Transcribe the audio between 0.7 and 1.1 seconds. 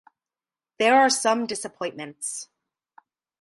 There